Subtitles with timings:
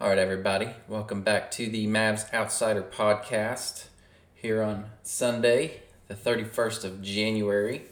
[0.00, 3.88] All right, everybody, welcome back to the Mavs Outsider podcast
[4.32, 7.82] here on Sunday, the 31st of January.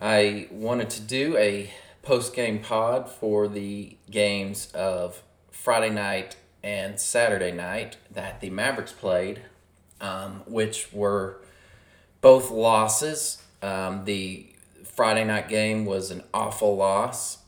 [0.00, 1.70] I wanted to do a
[2.02, 5.22] post game pod for the games of
[5.52, 6.34] Friday night
[6.64, 9.42] and Saturday night that the Mavericks played,
[10.00, 11.40] um, which were
[12.20, 13.40] both losses.
[13.62, 14.48] Um, the
[14.82, 17.38] Friday night game was an awful loss.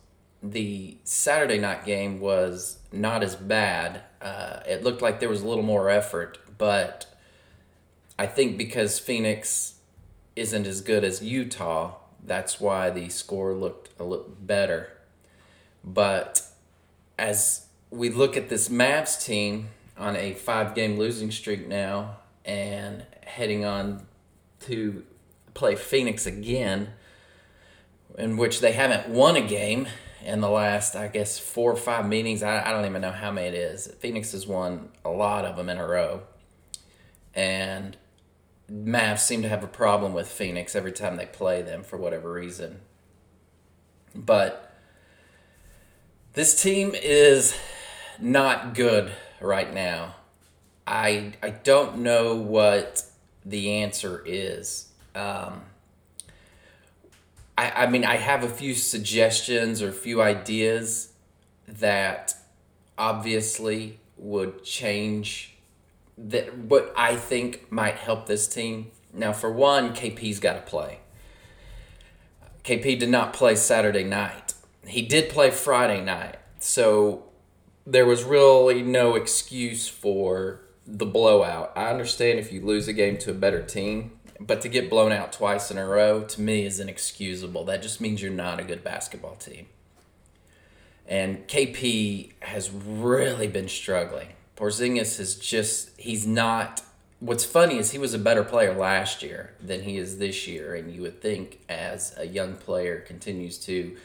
[0.43, 4.03] The Saturday night game was not as bad.
[4.21, 7.07] Uh, it looked like there was a little more effort, but
[8.19, 9.75] I think because Phoenix
[10.37, 14.93] isn't as good as Utah, that's why the score looked a little better.
[15.85, 16.43] But
[17.19, 23.05] as we look at this Mavs team on a five game losing streak now and
[23.25, 24.07] heading on
[24.61, 25.05] to
[25.55, 26.91] play Phoenix again,
[28.17, 29.89] in which they haven't won a game
[30.25, 32.43] in the last, I guess, four or five meetings.
[32.43, 33.87] I, I don't even know how many it is.
[33.99, 36.23] Phoenix has won a lot of them in a row.
[37.35, 37.97] And
[38.71, 42.33] Mavs seem to have a problem with Phoenix every time they play them for whatever
[42.33, 42.81] reason.
[44.15, 44.75] But
[46.35, 47.57] this team is
[48.19, 50.17] not good right now.
[50.87, 53.05] I I don't know what
[53.45, 54.89] the answer is.
[55.15, 55.63] Um,
[57.59, 61.13] I, I mean, I have a few suggestions or a few ideas
[61.67, 62.35] that
[62.97, 65.57] obviously would change
[66.17, 68.93] that what I think might help this team.
[69.13, 71.01] Now, for one, KP's got to play.
[72.63, 74.55] KP did not play Saturday night.
[74.87, 76.37] He did play Friday night.
[76.61, 77.25] So
[77.85, 81.73] there was really no excuse for the blowout.
[81.75, 85.13] I understand if you lose a game to a better team, but to get blown
[85.13, 87.65] out twice in a row to me is inexcusable.
[87.65, 89.67] That just means you're not a good basketball team.
[91.07, 94.29] And KP has really been struggling.
[94.57, 96.83] Porzingis is just he's not
[97.21, 100.75] what's funny is he was a better player last year than he is this year
[100.75, 103.97] and you would think as a young player continues to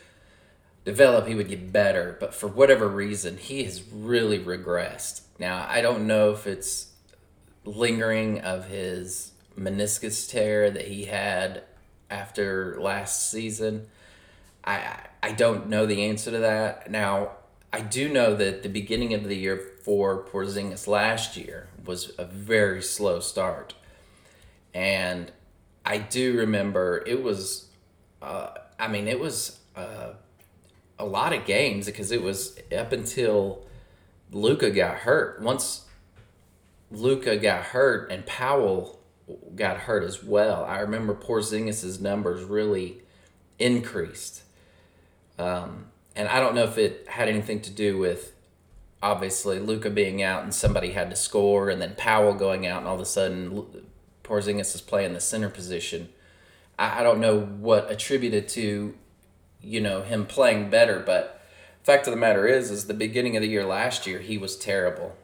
[0.84, 5.80] develop he would get better but for whatever reason he has really regressed now i
[5.80, 6.88] don't know if it's
[7.66, 11.64] lingering of his meniscus tear that he had
[12.10, 13.88] after last season.
[14.64, 16.90] I I don't know the answer to that.
[16.90, 17.32] Now,
[17.72, 22.26] I do know that the beginning of the year for Porzingis last year was a
[22.26, 23.74] very slow start.
[24.74, 25.32] And
[25.86, 27.70] I do remember it was
[28.22, 30.14] uh, I mean, it was uh,
[30.98, 33.66] a lot of games because it was up until
[34.32, 35.42] Luka got hurt.
[35.42, 35.86] Once
[36.92, 39.00] Luka got hurt and Powell
[39.56, 40.64] got hurt as well.
[40.66, 42.98] I remember Porzingis's numbers really
[43.60, 44.44] increased.
[45.40, 45.86] Um,
[46.16, 48.34] and I don't know if it had anything to do with
[49.02, 52.88] obviously Luka being out and somebody had to score, and then Powell going out, and
[52.88, 53.66] all of a sudden
[54.24, 56.10] Porzingis is playing the center position.
[56.78, 58.96] I, I don't know what attributed to,
[59.62, 61.42] you know, him playing better, but
[61.84, 64.56] fact of the matter is, is the beginning of the year last year he was
[64.56, 65.16] terrible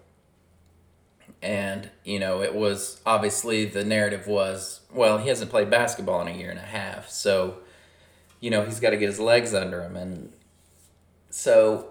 [1.41, 6.27] and you know it was obviously the narrative was well he hasn't played basketball in
[6.27, 7.59] a year and a half so
[8.39, 10.33] you know he's got to get his legs under him and
[11.29, 11.88] so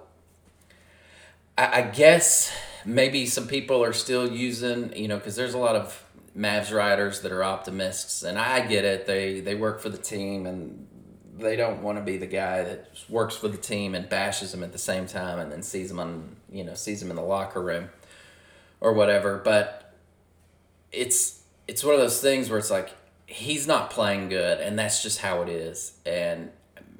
[1.56, 2.53] I, I guess
[2.84, 6.04] maybe some people are still using you know because there's a lot of
[6.37, 10.47] Mavs riders that are optimists and I get it they they work for the team
[10.47, 10.87] and
[11.38, 14.62] they don't want to be the guy that works for the team and bashes them
[14.62, 17.22] at the same time and then sees them on you know sees them in the
[17.22, 17.88] locker room
[18.81, 19.39] or whatever.
[19.39, 19.94] But
[20.93, 22.91] it's it's one of those things where it's like
[23.27, 25.94] he's not playing good, and that's just how it is.
[26.06, 26.50] And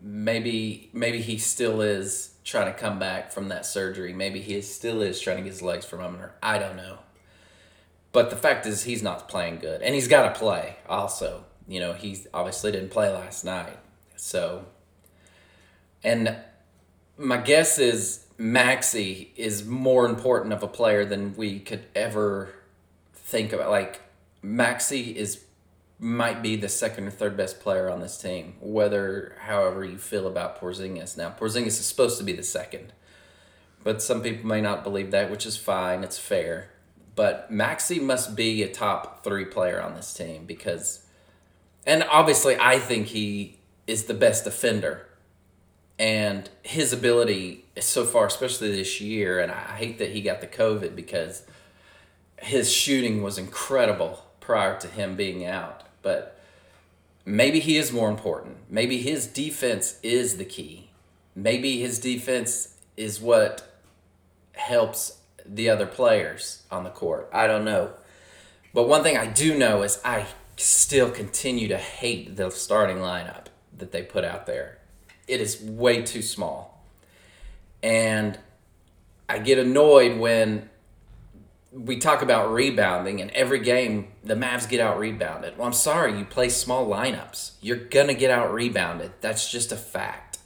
[0.03, 4.12] maybe maybe he still is trying to come back from that surgery.
[4.12, 6.33] Maybe he still is trying to get his legs from under.
[6.43, 6.99] I don't know.
[8.12, 10.77] But the fact is, he's not playing good, and he's got to play.
[10.88, 13.78] Also, you know, he obviously didn't play last night,
[14.17, 14.67] so.
[16.05, 16.37] And
[17.19, 22.55] my guess is Maxi is more important of a player than we could ever
[23.12, 23.70] think about.
[23.70, 24.00] Like
[24.44, 25.44] Maxi is
[26.00, 30.29] might be the second or third best player on this team, whether however you feel
[30.29, 31.17] about Porzingis.
[31.17, 32.93] Now Porzingis is supposed to be the second,
[33.82, 36.05] but some people may not believe that, which is fine.
[36.05, 36.70] It's fair.
[37.17, 41.05] But Maxi must be a top three player on this team because,
[41.85, 43.58] and obviously, I think he
[43.88, 45.08] is the best defender
[45.99, 50.46] and his ability so far, especially this year, and I hate that he got the
[50.46, 51.44] COVID because
[52.40, 55.84] his shooting was incredible prior to him being out.
[56.02, 56.38] But
[57.25, 58.56] maybe he is more important.
[58.70, 60.90] Maybe his defense is the key.
[61.34, 63.80] Maybe his defense is what
[64.52, 67.28] helps the other players on the court.
[67.32, 67.90] I don't know.
[68.75, 70.26] But one thing I do know is I
[70.56, 73.46] still continue to hate the starting lineup
[73.76, 74.78] that they put out there.
[75.26, 76.77] It is way too small.
[77.82, 78.38] And
[79.28, 80.69] I get annoyed when
[81.70, 85.56] we talk about rebounding and every game the Mavs get out rebounded.
[85.58, 87.52] Well, I'm sorry, you play small lineups.
[87.60, 87.76] You're
[88.08, 89.12] to get out rebounded.
[89.20, 90.38] That's just a fact.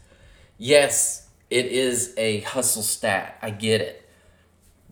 [0.59, 3.39] Yes, it is a hustle stat.
[3.41, 4.09] I get it.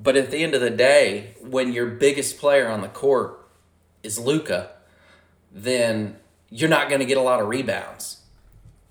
[0.02, 3.46] But at the end of the day, when your biggest player on the court
[4.02, 4.70] is Luka,
[5.52, 6.16] then
[6.48, 8.22] you're not to get a lot of rebounds.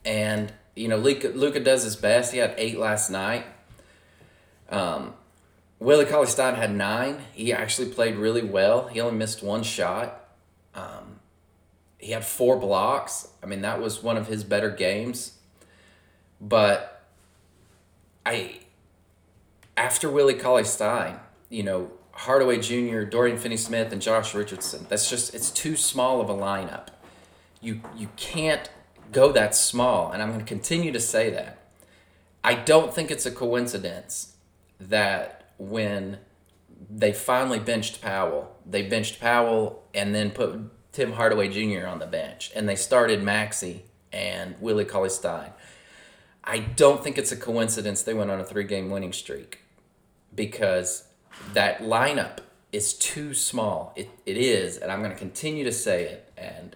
[0.06, 2.32] And you know, Luca, Luka does his best.
[2.32, 3.46] He had eight last night.
[4.70, 5.14] Um,
[5.78, 7.20] Willie Cauley Stein had nine.
[7.34, 8.88] He actually played really well.
[8.88, 10.30] He only missed one shot.
[10.74, 11.20] Um,
[11.98, 13.28] he had four blocks.
[13.44, 15.34] I mean, that was one of his better games.
[16.40, 17.04] But
[18.26, 18.60] I,
[19.76, 24.86] after Willie Cauley Stein, you know, Hardaway Jr., Dorian Finney-Smith, and Josh Richardson.
[24.88, 26.88] That's just it's too small of a lineup.
[27.62, 28.70] You you can't
[29.12, 31.58] go that small, and I'm going to continue to say that.
[32.44, 34.36] I don't think it's a coincidence
[34.80, 36.20] that when
[36.90, 40.60] they finally benched Powell, they benched Powell and then put
[40.92, 41.86] Tim Hardaway Jr.
[41.88, 45.52] on the bench, and they started Maxi and Willie Cauley Stein.
[46.44, 49.60] I don't think it's a coincidence they went on a three game winning streak
[50.34, 51.08] because
[51.54, 52.40] that lineup
[52.72, 53.94] is too small.
[53.96, 56.32] It, it is, and I'm going to continue to say it.
[56.38, 56.76] And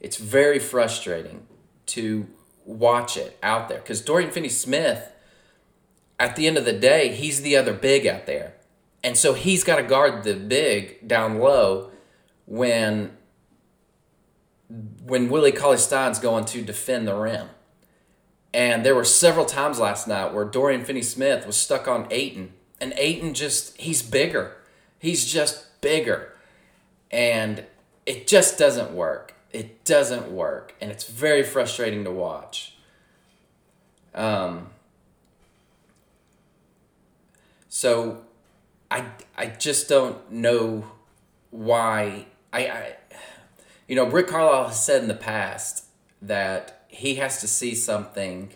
[0.00, 1.46] it's very frustrating
[1.88, 2.26] to
[2.64, 5.12] watch it out there because Dorian Finney Smith,
[6.18, 8.54] at the end of the day, he's the other big out there.
[9.02, 11.90] And so he's got to guard the big down low
[12.46, 13.16] when
[15.04, 17.48] when Willie Cauley Stein's going to defend the rim.
[18.52, 22.52] And there were several times last night where Dorian Finney Smith was stuck on Ayton.
[22.80, 24.56] And Ayton just, he's bigger.
[24.98, 26.34] He's just bigger.
[27.10, 27.64] And
[28.06, 29.34] it just doesn't work.
[29.52, 32.74] It doesn't work, and it's very frustrating to watch.
[34.14, 34.68] Um,
[37.68, 38.22] so,
[38.90, 39.04] I
[39.36, 40.84] I just don't know
[41.50, 42.96] why I, I
[43.86, 45.86] you know Rick Carlisle has said in the past
[46.20, 48.50] that he has to see something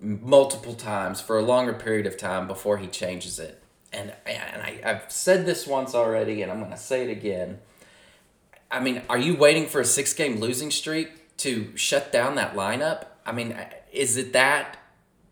[0.00, 3.62] multiple times for a longer period of time before he changes it.
[3.92, 7.60] And, and I, I've said this once already, and I'm going to say it again.
[8.74, 12.54] I mean, are you waiting for a six game losing streak to shut down that
[12.54, 13.04] lineup?
[13.24, 13.56] I mean,
[13.92, 14.78] is it that?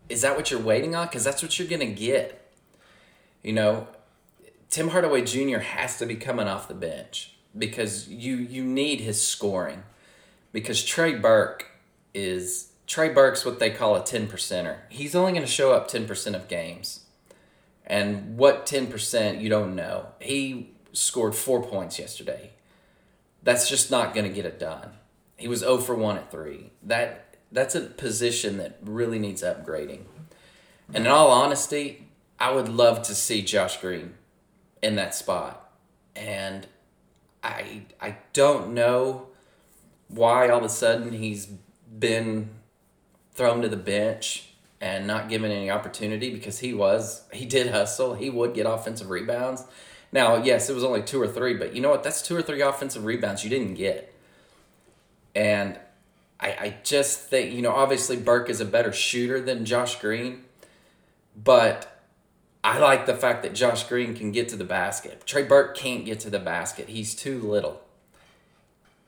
[0.07, 1.07] Is that what you're waiting on?
[1.07, 2.51] Because that's what you're going to get.
[3.43, 3.87] You know,
[4.69, 5.57] Tim Hardaway Jr.
[5.59, 9.83] has to be coming off the bench because you you need his scoring.
[10.53, 11.65] Because Trey Burke
[12.13, 14.77] is Trey Burke's what they call a ten percenter.
[14.87, 17.01] He's only going to show up ten percent of games,
[17.85, 20.07] and what ten percent you don't know.
[20.21, 22.51] He scored four points yesterday
[23.43, 24.91] that's just not going to get it done.
[25.37, 26.71] He was 0 for 1 at 3.
[26.83, 30.01] That that's a position that really needs upgrading.
[30.93, 32.07] And in all honesty,
[32.39, 34.15] I would love to see Josh Green
[34.81, 35.71] in that spot.
[36.15, 36.67] And
[37.43, 39.27] I I don't know
[40.07, 41.47] why all of a sudden he's
[41.99, 42.49] been
[43.33, 44.49] thrown to the bench
[44.79, 48.15] and not given any opportunity because he was he did hustle.
[48.15, 49.63] He would get offensive rebounds.
[50.13, 52.03] Now, yes, it was only two or three, but you know what?
[52.03, 54.13] That's two or three offensive rebounds you didn't get.
[55.33, 55.79] And
[56.39, 60.43] I, I just think, you know, obviously Burke is a better shooter than Josh Green,
[61.35, 62.01] but
[62.63, 65.25] I like the fact that Josh Green can get to the basket.
[65.25, 66.89] Trey Burke can't get to the basket.
[66.89, 67.81] He's too little.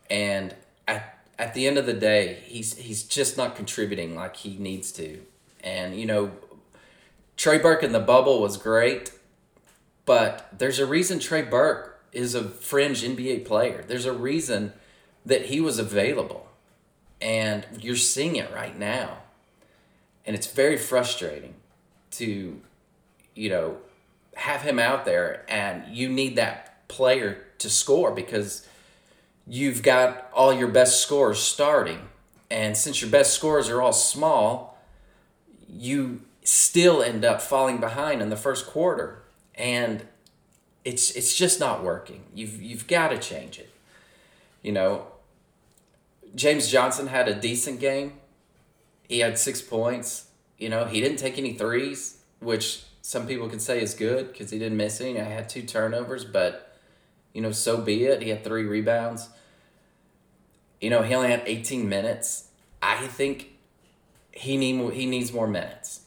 [0.10, 0.56] And
[0.88, 4.92] at, at the end of the day, he's he's just not contributing like he needs
[4.94, 5.22] to.
[5.64, 6.32] And you know,
[7.38, 9.12] Trey Burke in the bubble was great,
[10.06, 13.84] but there's a reason Trey Burke is a fringe NBA player.
[13.88, 14.74] There's a reason
[15.26, 16.48] that he was available.
[17.22, 19.18] And you're seeing it right now.
[20.26, 21.56] And it's very frustrating
[22.12, 22.62] to,
[23.36, 23.78] you know,
[24.36, 28.68] have him out there and you need that player to score because
[29.48, 32.10] you've got all your best scorers starting.
[32.50, 34.78] And since your best scorers are all small,
[35.68, 39.25] you still end up falling behind in the first quarter
[39.56, 40.06] and
[40.84, 42.24] it's it's just not working.
[42.34, 43.72] You've you've got to change it.
[44.62, 45.08] You know,
[46.36, 48.14] James Johnson had a decent game.
[49.08, 50.28] He had six points.
[50.58, 54.50] You know, he didn't take any threes, which some people could say is good because
[54.50, 55.20] he didn't miss any.
[55.20, 56.78] I had two turnovers, but
[57.34, 58.22] you know, so be it.
[58.22, 59.30] He had three rebounds.
[60.80, 62.50] You know, he only had 18 minutes.
[62.82, 63.50] I think
[64.32, 66.02] he need he needs more minutes.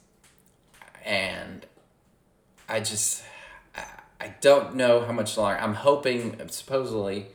[1.04, 1.66] And
[2.68, 3.22] I just
[4.20, 5.60] I don't know how much longer.
[5.60, 7.26] I'm hoping, supposedly,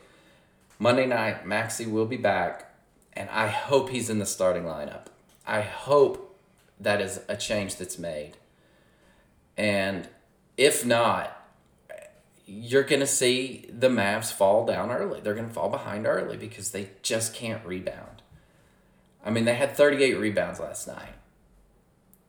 [0.79, 2.73] Monday night, Maxi will be back,
[3.13, 5.05] and I hope he's in the starting lineup.
[5.47, 6.37] I hope
[6.79, 8.33] that is a change that's made.
[9.57, 10.09] And
[10.57, 11.39] if not,
[12.45, 15.21] you're going to see the Mavs fall down early.
[15.21, 18.21] They're going to fall behind early because they just can't rebound.
[19.25, 21.13] I mean, they had 38 rebounds last night.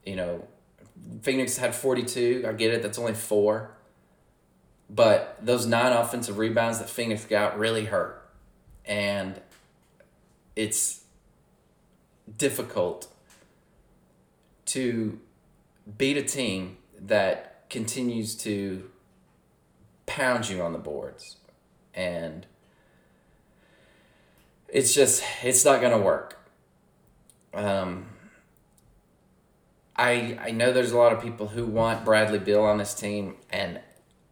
[0.06, 0.44] You know,
[1.23, 2.44] Phoenix had 42.
[2.46, 3.73] I get it, that's only four.
[4.90, 8.28] But those nine offensive rebounds that Phoenix got really hurt.
[8.84, 9.40] And
[10.54, 11.04] it's
[12.38, 13.08] difficult
[14.66, 15.18] to
[15.98, 18.90] beat a team that continues to
[20.06, 21.36] pound you on the boards.
[21.94, 22.46] And
[24.68, 26.38] it's just, it's not going to work.
[27.54, 28.06] Um,
[29.96, 33.36] I I know there's a lot of people who want Bradley Beal on this team,
[33.50, 33.80] and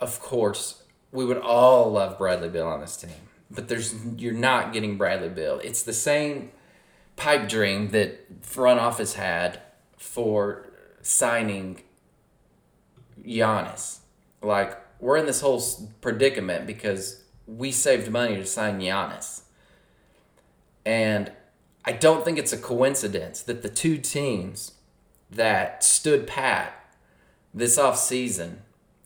[0.02, 0.82] of course
[1.12, 3.10] we would all love Bradley Beal on this team.
[3.50, 5.60] But there's you're not getting Bradley Beal.
[5.62, 6.50] It's the same
[7.16, 9.60] pipe dream that front office had
[9.96, 10.66] for
[11.02, 11.82] signing
[13.24, 13.98] Giannis.
[14.42, 15.62] Like we're in this whole
[16.00, 19.42] predicament because we saved money to sign Giannis.
[20.84, 21.30] And
[21.84, 24.72] I don't think it's a coincidence that the two teams
[25.30, 26.96] that stood pat
[27.54, 28.62] this off season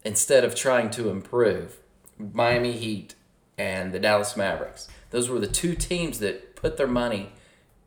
[0.06, 1.78] instead of trying to improve
[2.16, 3.16] Miami Heat
[3.58, 4.86] and the Dallas Mavericks.
[5.10, 7.32] Those were the two teams that put their money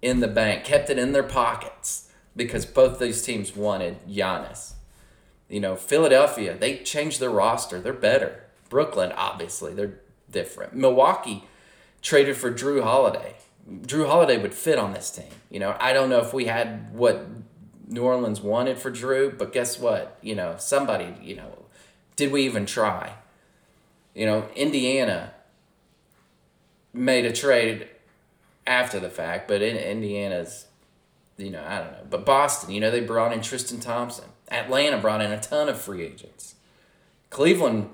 [0.02, 4.74] in the bank, kept it in their pockets because both these teams wanted Giannis.
[5.48, 7.80] You know, Philadelphia, they changed their roster.
[7.80, 8.44] They're better.
[8.68, 10.76] Brooklyn, obviously, they're different.
[10.76, 11.46] Milwaukee
[12.02, 13.36] traded for Jrue Holiday.
[13.84, 15.32] Jrue Holiday would fit on this team.
[15.50, 17.26] You know, I don't know if we had what
[17.88, 20.18] New Orleans wanted for Jrue, but guess what?
[20.22, 21.66] You know, somebody, you know,
[22.20, 23.14] did we even try?
[24.14, 25.34] You know, Indiana
[26.94, 27.88] made a trade
[28.68, 30.68] after the fact, but in Indiana's,
[31.38, 32.06] you know, I don't know.
[32.10, 34.26] But Boston, you know, they brought in Tristan Thompson.
[34.52, 36.56] Atlanta brought in a ton of free agents.
[37.30, 37.90] Cleveland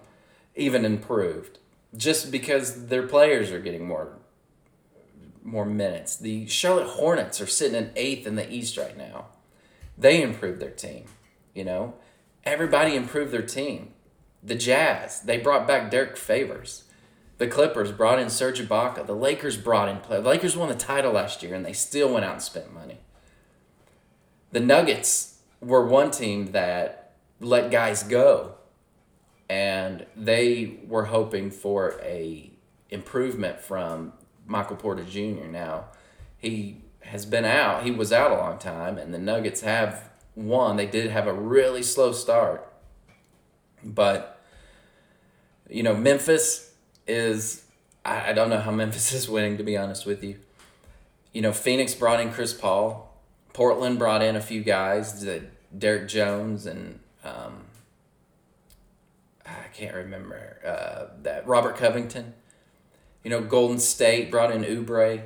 [0.56, 1.60] even improved
[1.96, 4.18] just because their players are getting more
[5.44, 6.16] more minutes.
[6.16, 9.26] The Charlotte Hornets are sitting in eighth in the East right now
[9.98, 11.06] they improved their team.
[11.54, 11.94] You know,
[12.44, 13.94] everybody improved their team.
[14.46, 16.84] The Jazz, they brought back Derrick Favors.
[17.40, 19.06] The Clippers brought in Serge Ibaka.
[19.08, 20.22] The Lakers brought in play.
[20.22, 23.00] The Lakers won the title last year, and they still went out and spent money.
[24.52, 28.54] The Nuggets were one team that let guys go,
[29.50, 32.52] and they were hoping for a
[32.92, 34.14] improvement from
[34.46, 35.48] Michael Porter Jr.
[35.48, 35.86] Now,
[36.38, 37.84] he has been out.
[37.84, 40.78] He was out a long time, and the Nuggets have won.
[40.78, 42.72] They did have a really slow start,
[43.84, 44.35] but
[45.70, 46.72] you know Memphis
[47.08, 47.64] is.
[48.04, 50.38] I, I don't know how Memphis is winning, to be honest with you.
[51.34, 53.14] You know, Phoenix brought in Chris Paul.
[53.54, 55.44] Portland brought in a few guys, the
[55.78, 57.66] Derrick Jones and um,
[59.46, 62.34] I can't remember uh, that Robert Covington.
[63.24, 65.24] You know, Golden State brought in Oubre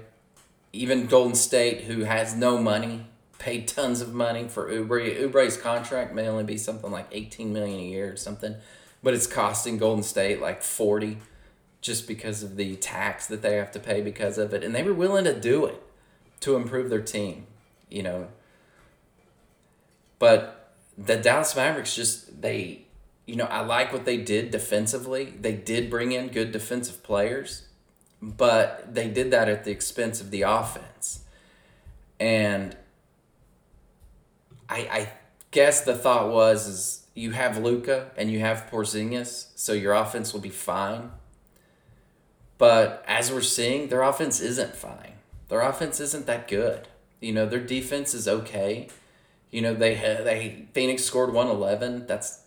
[0.72, 3.05] even Golden State, who has no money,
[3.38, 5.19] paid tons of money for Oubre.
[5.22, 8.55] Oubre's contract may only be something like eighteen million a year or something,
[9.03, 11.18] but it's costing Golden State like forty,
[11.82, 14.84] just because of the tax that they have to pay because of it, and they
[14.84, 15.82] were willing to do it
[16.41, 17.48] to improve their team,
[17.89, 18.27] you know.
[20.18, 22.84] But the Dallas Mavericks just they,
[23.25, 25.34] you know, I like what they did defensively.
[25.39, 27.70] They did bring in good defensive players
[28.22, 31.24] but they did that at the expense of the offense.
[32.20, 32.75] And
[34.68, 35.12] I, I
[35.51, 40.34] guess the thought was is you have Luka and you have Porzingis, so your offense
[40.34, 41.12] will be fine.
[42.58, 45.13] But as we're seeing, their offense isn't fine.
[45.48, 46.88] Their offense isn't that good.
[47.22, 48.88] You know, their defense is okay.
[49.51, 52.06] You know, they they Phoenix scored 111.
[52.06, 52.42] That's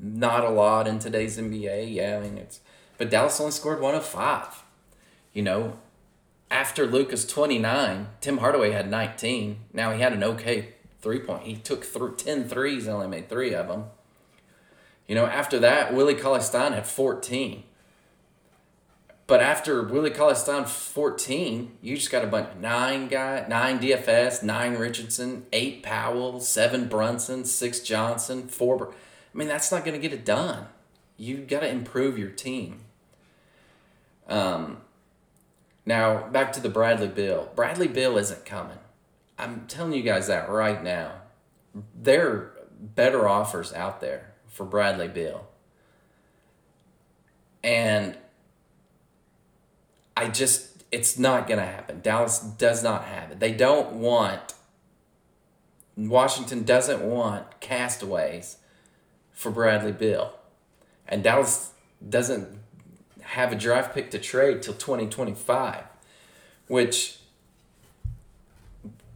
[0.00, 1.92] not a lot in today's NBA.
[1.92, 2.60] Yeah, I mean it's
[2.98, 4.62] but Dallas only scored 105.
[5.32, 5.78] You know,
[6.50, 9.58] after Luka's 29, Tim Hardaway had 19.
[9.72, 11.44] Now he had an okay three point.
[11.44, 13.84] He took th- 10 threes and only made three of them.
[15.06, 17.62] You know, after that, Willie Cauley Stein had 14.
[19.26, 24.42] But after Willie Cauley Stein 14, you just got a bunch nine guy, nine DFS,
[24.42, 28.88] nine Richardson, eight Powell, seven Brunson, six Johnson, four.
[28.90, 30.66] I mean, that's not going to get it done.
[31.16, 32.80] You've got to improve your team.
[34.28, 34.78] Um,
[35.86, 37.50] now, back to the Bradley Beal.
[37.54, 38.78] Bradley Beal isn't coming.
[39.38, 41.12] I'm telling you guys that right now.
[41.94, 45.46] There are better offers out there for Bradley Beal.
[47.62, 48.16] And
[50.16, 52.00] I just, it's not going to happen.
[52.00, 53.40] Dallas does not have it.
[53.40, 54.54] They don't want,
[55.96, 58.58] Washington doesn't want castaways
[59.32, 60.34] for Bradley Beal.
[61.08, 61.72] And Dallas
[62.06, 62.60] doesn't
[63.20, 65.84] have a draft pick to trade till 2025,
[66.68, 67.18] which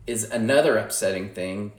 [0.08, 1.72] is another upsetting thing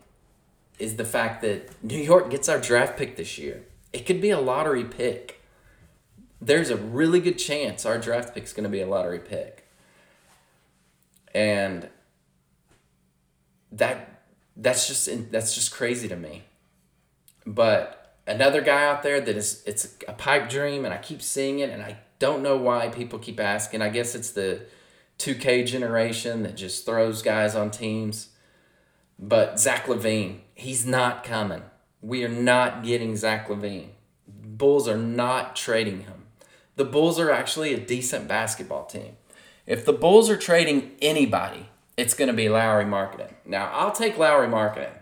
[0.78, 3.64] is the fact that New York gets our draft pick this year.
[3.92, 5.42] It could be a lottery pick.
[6.40, 9.68] There's a really good chance our draft pick is going to be a lottery pick.
[11.34, 11.90] And
[13.72, 14.22] that
[14.56, 16.44] that's just that's just crazy to me.
[17.46, 21.60] But another guy out there that is it's a pipe dream and I keep seeing
[21.60, 23.82] it and I don't know why people keep asking.
[23.82, 24.62] I guess it's the
[25.20, 28.30] 2K generation that just throws guys on teams.
[29.20, 31.64] But Zach LaVine, he's not coming.
[32.02, 33.90] We are not getting Zach LaVine.
[34.28, 36.26] Bulls are not trading him.
[36.78, 39.18] The Bulls are actually a decent basketball team.
[39.68, 43.34] If the Bulls are trading anybody, it's going to be Lauri Markkanen.
[43.46, 44.94] Now, I'll take Lauri Markkanen.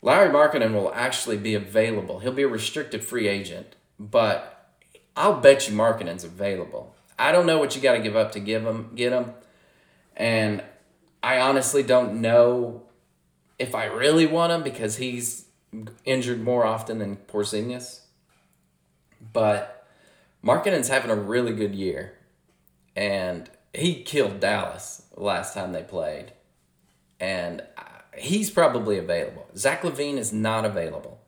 [0.00, 2.20] Lauri Markkanen will actually be available.
[2.20, 4.72] He'll be a restricted free agent, but
[5.14, 6.94] I'll bet you Markkanen's available.
[7.18, 9.32] I don't know what you got to give up to give him, get him,
[10.16, 10.62] and
[11.22, 12.82] I honestly don't know
[13.58, 15.46] if I really want him because he's
[16.04, 18.00] injured more often than Porzingis.
[19.32, 19.86] But
[20.44, 22.14] Markkanen's having a really good year,
[22.94, 26.32] and he killed Dallas last time they played,
[27.18, 27.62] and
[28.16, 29.48] he's probably available.
[29.56, 31.20] Zach LaVine is not available.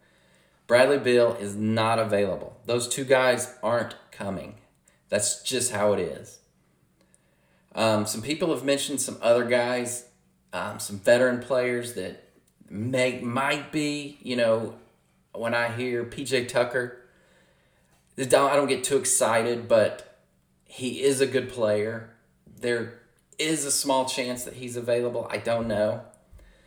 [0.66, 2.56] Bradley Beal is not available.
[2.66, 4.54] Those two guys aren't coming.
[5.10, 6.38] That's just how it is.
[7.74, 10.06] Um, some people have mentioned some other guys,
[10.52, 12.30] um, some veteran players that
[12.68, 14.18] may might be.
[14.22, 14.74] You know,
[15.34, 16.96] when I hear PJ Tucker,
[18.18, 20.18] I don't get too excited, but
[20.64, 22.10] he is a good player.
[22.60, 23.00] There
[23.38, 25.26] is a small chance that he's available.
[25.30, 26.02] I don't know.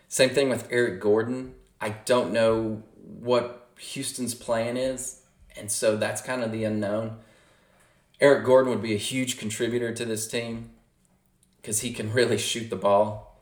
[0.08, 1.56] Same thing with Eric Gordon.
[1.80, 2.84] I don't know
[3.20, 5.22] what Houston's plan is,
[5.58, 7.18] and so that's kind of the unknown.
[8.24, 10.70] Eric Gordon would be a huge contributor to this team
[11.58, 13.38] because he can really shoot the ball.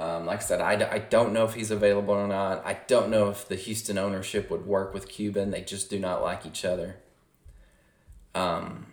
[0.00, 2.64] Um, like I said, I, I don't know if he's available or not.
[2.64, 5.50] I don't know if the Houston ownership would work with Cuban.
[5.50, 6.96] They just do not like each other.
[8.34, 8.86] Um,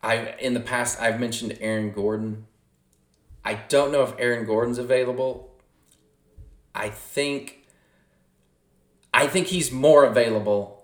[0.00, 2.46] I in the past I've mentioned Aaron Gordon.
[3.44, 5.50] I don't know if Aaron Gordon's available.
[6.72, 7.66] I think
[9.12, 10.81] I think he's more available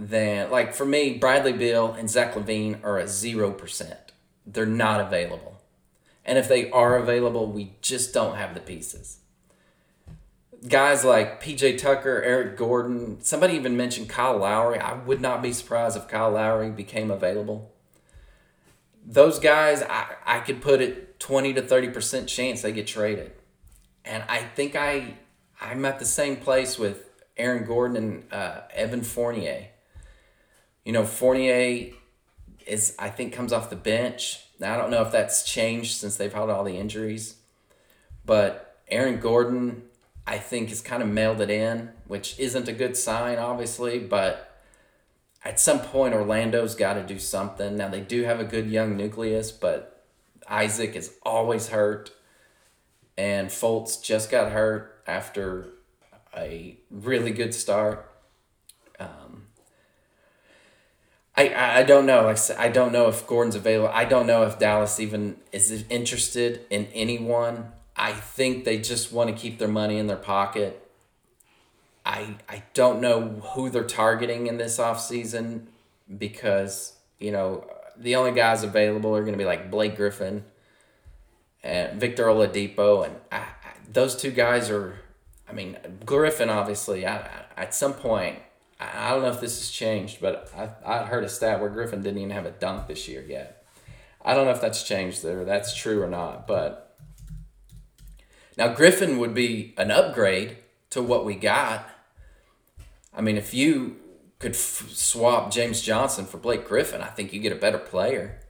[0.00, 4.12] than like for me, Bradley Beal and Zach LaVine are a zero percent.
[4.46, 5.60] They're not available.
[6.24, 9.18] And if they are available, we just don't have the pieces.
[10.66, 14.78] Guys like PJ Tucker, Eric Gordon, somebody even mentioned Kyle Lowry.
[14.78, 17.72] I would not be surprised if Kyle Lowry became available.
[19.04, 23.32] Those guys, I, I could put it 20 to 30% chance they get traded.
[24.04, 25.14] And I think I
[25.60, 29.68] I'm at the same place with Aaron Gordon and uh, Evan Fournier.
[30.90, 31.92] You know, Fournier
[32.66, 34.40] is I think comes off the bench.
[34.58, 37.36] Now I don't know if that's changed since they've had all the injuries,
[38.26, 39.82] but Aaron Gordon
[40.26, 44.60] I think has kind of mailed it in, which isn't a good sign, obviously, but
[45.44, 47.76] at some point Orlando's got to do something.
[47.76, 50.04] Now they do have a good young nucleus, but
[50.48, 52.10] Isaac is always hurt,
[53.16, 55.68] and Fultz just got hurt after
[56.36, 58.09] a really good start.
[61.48, 62.24] I, I don't know.
[62.24, 63.90] Like I don't know if Gordon's available.
[63.92, 67.72] I don't know if Dallas even is interested in anyone.
[67.96, 70.90] I think they just want to keep their money in their pocket.
[72.04, 75.66] I I don't know who they're targeting in this offseason
[76.18, 80.44] because, you know, the only guys available are going to be like Blake Griffin
[81.62, 84.98] and Victor Oladipo and I, I, those two guys are
[85.48, 88.38] I mean, Griffin obviously I, at some point
[88.80, 92.02] I don't know if this has changed, but I I heard a stat where Griffin
[92.02, 93.66] didn't even have a dunk this year yet.
[94.24, 96.96] I don't know if that's changed or that's true or not, but
[98.56, 100.58] now Griffin would be an upgrade
[100.90, 101.88] to what we got.
[103.14, 103.96] I mean, if you
[104.38, 108.40] could f- swap James Johnson for Blake Griffin, I think you get a better player.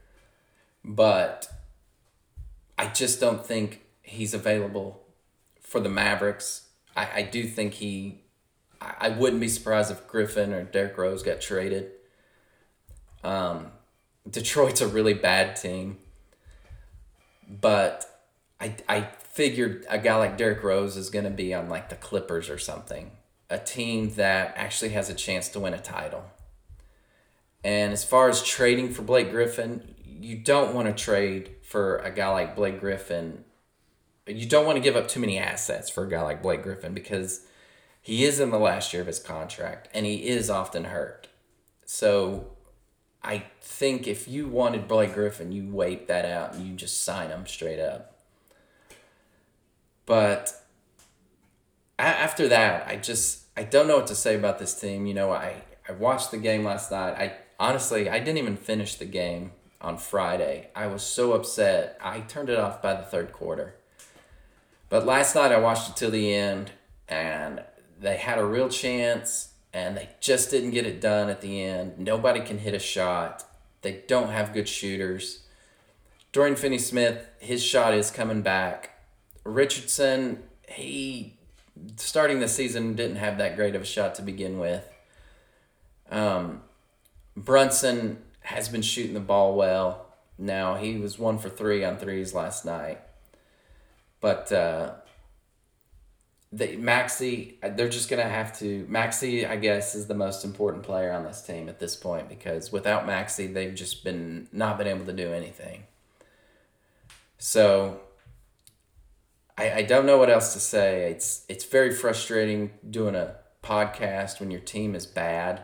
[0.85, 1.49] But
[2.79, 5.03] I just don't think he's available
[5.61, 6.69] for the Mavericks.
[6.97, 8.20] I, I do think he
[8.81, 11.91] I wouldn't be surprised if Griffin or Derrick Rose got traded.
[13.23, 13.67] Um,
[14.29, 15.99] Detroit's a really bad team,
[17.47, 18.07] but
[18.61, 21.97] I I figured a guy like Derrick Rose is going to be on like the
[21.97, 23.11] Clippers or something,
[23.49, 26.25] a team that actually has a chance to win a title.
[27.63, 32.11] And as far as trading for Blake Griffin, you don't want to trade for a
[32.11, 33.45] guy like Blake Griffin.
[34.27, 36.95] You don't want to give up too many assets for a guy like Blake Griffin
[36.95, 37.47] because
[38.01, 41.29] he is in the last year of his contract and he is often hurt.
[41.85, 42.53] So
[43.23, 47.31] I think if you wanted Blake Griffin, you wait that out and you just sign
[47.31, 48.19] him straight up.
[50.07, 50.53] But
[51.99, 55.07] after that, I just I don't know what to say about this team.
[55.07, 57.13] You know, I I watched the game last night.
[57.13, 60.71] I honestly I didn't even finish the game on Friday.
[60.75, 61.99] I was so upset.
[62.03, 63.75] I turned it off by the third quarter.
[64.89, 66.73] But last night I watched it till the end
[67.09, 67.63] and
[68.01, 71.99] they had a real chance and they just didn't get it done at the end.
[71.99, 73.45] Nobody can hit a shot.
[73.83, 75.45] They don't have good shooters.
[76.33, 78.99] Dorian Finney Smith, his shot is coming back.
[79.45, 81.37] Richardson, he
[81.97, 84.89] starting the season didn't have that great of a shot to begin with.
[86.11, 86.63] Um,
[87.37, 90.07] Brunson has been shooting the ball well.
[90.39, 93.01] Now he was one for three on threes last night,
[94.21, 94.93] but uh,
[96.53, 98.85] the Maxi, they're just gonna have to.
[98.87, 102.73] Maxi, I guess, is the most important player on this team at this point because
[102.73, 105.85] without Maxi, they've just been not been able to do anything.
[107.39, 108.01] So
[109.57, 111.11] I, I don't know what else to say.
[111.11, 115.63] It's it's very frustrating doing a podcast when your team is bad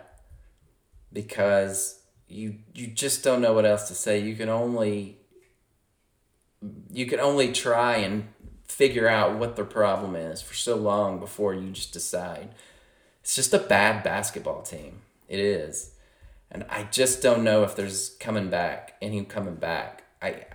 [1.12, 4.20] because you you just don't know what else to say.
[4.20, 5.18] You can only
[6.92, 8.28] you can only try and
[8.68, 12.50] figure out what their problem is for so long before you just decide.
[13.22, 15.00] It's just a bad basketball team.
[15.28, 15.92] It is.
[16.50, 20.04] And I just don't know if there's coming back, any coming back.
[20.22, 20.46] I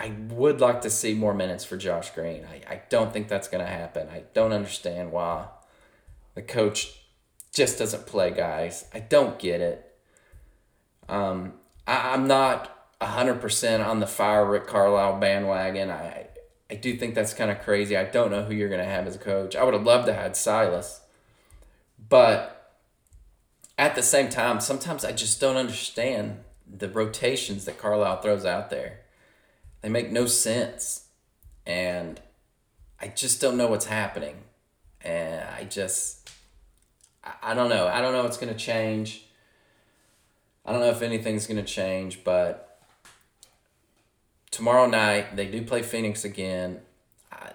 [0.00, 2.44] I would like to see more minutes for Josh Green.
[2.44, 4.08] I, I don't think that's to happen.
[4.08, 5.46] I don't understand why
[6.34, 7.00] the coach
[7.52, 8.84] just doesn't play guys.
[8.94, 9.96] I don't get it.
[11.08, 15.90] Um, I, I'm not 100% on the fire Rick Carlisle bandwagon.
[15.90, 16.27] I,
[16.70, 17.96] I do think that's kind of crazy.
[17.96, 19.56] I don't know who you're going to have as a coach.
[19.56, 21.00] I would have loved to have had Silas.
[22.08, 22.74] But
[23.78, 28.68] at the same time, sometimes I just don't understand the rotations that Carlisle throws out
[28.70, 29.00] there
[29.80, 31.06] they make no sense.
[31.66, 32.20] And
[33.00, 34.36] I just don't know what's happening.
[35.02, 36.30] And I just,
[37.42, 37.86] I, don't know.
[37.86, 39.26] I don't know what's going to change.
[40.64, 42.67] I don't know if anything's going to change, but
[44.50, 46.80] tomorrow night they do play Phoenix again.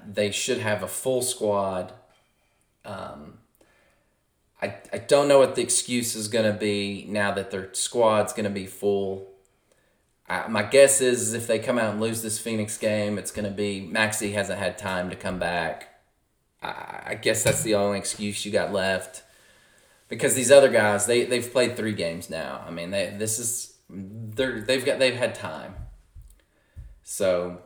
[0.06, 1.93] They should have a full squad.
[2.84, 3.39] Um,
[4.62, 8.34] I, I don't know what the excuse is going to be now that their squad's
[8.34, 9.29] going to be full.
[10.27, 13.45] I, my guess is if they come out and lose this Phoenix game, it's going
[13.45, 15.89] to be Maxi hasn't had time to come back.
[16.62, 19.23] I, I guess that's the only excuse you got left
[20.08, 22.63] because these other guys they they've played three games now.
[22.65, 25.75] I mean they this is they're they've got they've had time.
[27.04, 27.62] So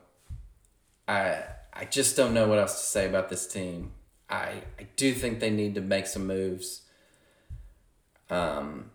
[1.08, 3.91] I I just don't know what else to say about this team.
[4.30, 6.82] I I do think they need to make some moves.
[8.30, 8.91] Um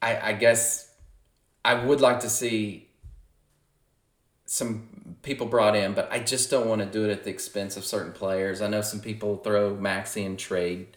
[0.00, 0.92] I I guess
[1.64, 2.88] I would like to see
[4.44, 7.76] some people brought in, but I just don't want to do it at the expense
[7.76, 8.60] of certain players.
[8.60, 10.88] I know some people throw Maxi in trade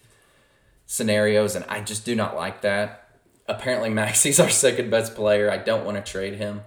[0.86, 3.08] scenarios, and I just do not like that.
[3.48, 5.50] Apparently, Maxi's our second best player.
[5.50, 6.62] I don't want to trade him.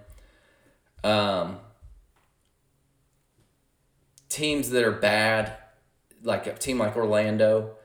[1.04, 1.58] Um,
[4.28, 5.54] teams that are bad,
[6.22, 7.76] like a team like Orlando,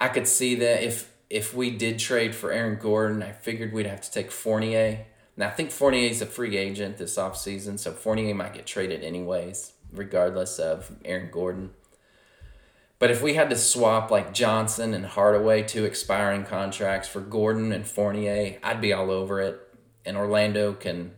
[0.00, 3.86] I could see that if if we did trade for Aaron Gordon, I figured we'd
[3.86, 5.06] have to take Fournier.
[5.36, 9.04] Now, I think Fournier is a free agent this offseason, so Fournier might get traded
[9.04, 11.70] anyways, regardless of Aaron Gordon.
[12.98, 17.72] But if we had to swap like Johnson and Hardaway, two expiring contracts for Gordon
[17.72, 19.58] and Fournier, I'd be all over it.
[20.04, 21.12] And Orlando can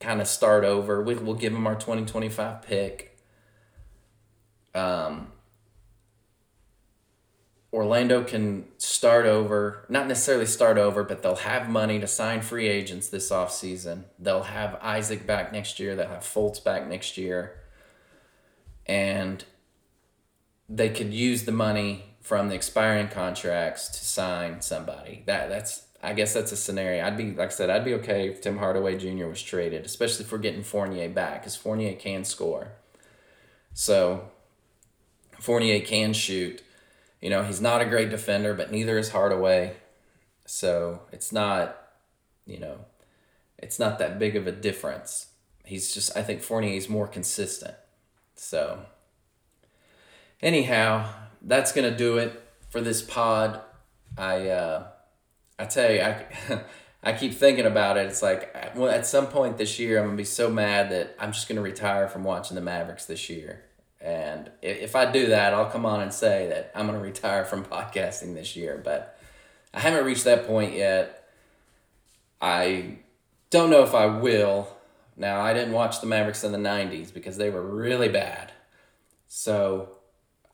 [0.00, 1.02] kind of start over.
[1.02, 3.18] We, we'll give them our 2025 pick.
[4.74, 5.32] Um,
[7.72, 12.66] Orlando can start over, not necessarily start over, but they'll have money to sign free
[12.66, 14.04] agents this offseason.
[14.18, 17.60] They'll have Isaac back next year, they'll have Fultz back next year.
[18.86, 19.44] And
[20.68, 25.22] they could use the money from the expiring contracts to sign somebody.
[25.26, 27.04] That that's I guess that's a scenario.
[27.04, 29.26] I'd be like I said, I'd be okay if Tim Hardaway Jr.
[29.26, 32.72] was traded, especially if we're getting Fournier back, because Fournier can score.
[33.74, 34.30] So
[35.38, 36.62] Fournier can shoot.
[37.20, 39.76] You know, he's not a great defender, but neither is Hardaway.
[40.46, 41.76] So it's not,
[42.46, 42.78] you know,
[43.58, 45.26] it's not that big of a difference.
[45.64, 47.74] He's just, I think Fournier is more consistent.
[48.34, 48.80] So,
[50.40, 51.10] anyhow,
[51.42, 53.60] that's to do it for this pod.
[54.16, 54.86] I, uh,
[55.60, 56.24] I tell you, I,
[57.02, 58.06] I keep thinking about it.
[58.06, 61.32] It's like well, at some point this year, I'm gonna be so mad that I'm
[61.32, 63.62] just gonna retire from watching the Mavericks this year.
[64.00, 67.64] And if I do that, I'll come on and say that I'm gonna retire from
[67.66, 68.80] podcasting this year.
[68.82, 69.18] But
[69.74, 71.28] I haven't reached that point yet.
[72.40, 72.98] I
[73.50, 74.68] don't know if I will.
[75.16, 78.52] Now, I didn't watch the Mavericks in the 90s because they were really bad.
[79.28, 79.98] So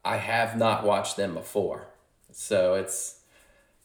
[0.05, 1.87] I have not watched them before.
[2.33, 3.21] So it's,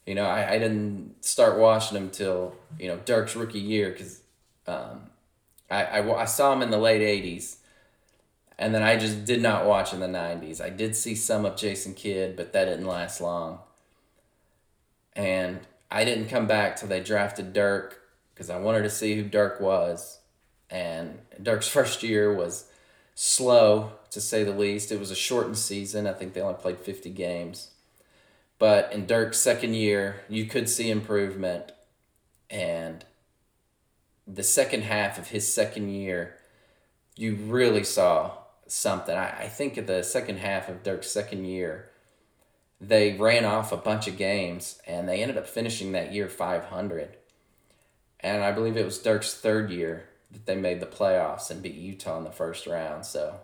[0.06, 4.22] you know, I, I didn't start watching them till, you know, Dirk's rookie year because
[4.68, 5.10] um,
[5.70, 7.58] I, I, I saw him in the late 80s.
[8.58, 10.62] And then I just did not watch in the 90s.
[10.62, 13.60] I did see some of Jason Kidd, but that didn't last long.
[15.16, 18.00] And I didn't come back till they drafted Dirk
[18.34, 20.20] because I wanted to see who Dirk was.
[20.70, 22.66] And Dirk's first year was
[23.16, 24.92] slow, to say the least.
[24.92, 26.06] It was a shortened season.
[26.06, 27.71] I think they only played 50 games.
[28.62, 31.72] But in Dirk's second year, you could see improvement.
[32.48, 33.04] And
[34.28, 36.38] the second half of his second year,
[37.16, 38.34] you really saw
[38.68, 39.18] something.
[39.18, 41.90] I, I think at the second half of Dirk's second year,
[42.80, 47.18] they ran off a bunch of games and they ended up finishing that year 500.
[48.20, 51.74] And I believe it was Dirk's third year that they made the playoffs and beat
[51.74, 53.08] Utah in the first round.
[53.08, 53.40] So,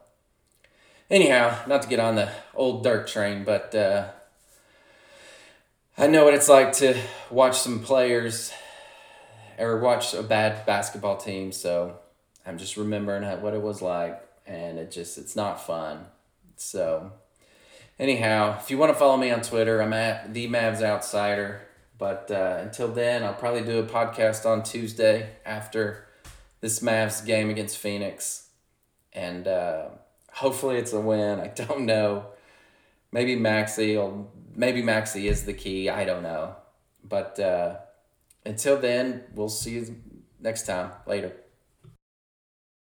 [1.10, 4.10] anyhow, not to get on the old Dirk train, but uh,
[5.98, 6.96] I know what it's like to
[7.32, 8.54] watch some players
[9.58, 11.52] or watch a bad basketball team.
[11.52, 11.98] So,
[12.46, 16.06] I'm just remembering what it was like, and it just it's not fun.
[16.56, 17.12] So,
[18.00, 21.62] anyhow, if you want to follow me on Twitter, I'm at the Mavs Outsider.
[21.98, 26.08] But uh, until then, I'll probably do a podcast on Tuesday after
[26.62, 28.50] this Mavs game against Phoenix,
[29.14, 29.88] and uh,
[30.32, 31.40] hopefully it's a win.
[31.42, 32.28] I don't know.
[33.12, 35.90] Maybe Maxi, or maybe Maxi is the key.
[35.90, 36.56] I don't know.
[37.04, 37.78] But uh,
[38.46, 39.96] until then, we'll see you
[40.42, 40.92] next time.
[41.06, 41.32] Later.